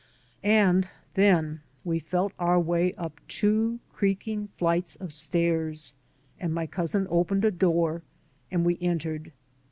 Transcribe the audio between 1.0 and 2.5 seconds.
then we felt